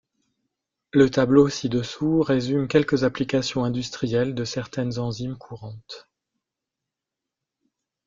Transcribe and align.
Le 0.93 1.11
tableau 1.11 1.47
ci-dessous 1.47 2.23
résume 2.23 2.67
quelques 2.67 3.03
applications 3.03 3.63
industrielles 3.63 4.33
de 4.33 4.43
certaines 4.45 4.97
enzymes 4.97 5.37
courantes. 5.37 6.09